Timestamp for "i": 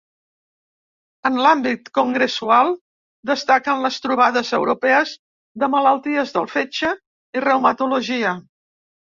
7.41-7.47